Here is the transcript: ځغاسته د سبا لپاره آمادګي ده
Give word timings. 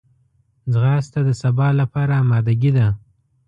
ځغاسته 0.71 1.19
د 1.27 1.29
سبا 1.41 1.67
لپاره 1.79 2.13
آمادګي 2.23 2.71
ده 2.77 2.87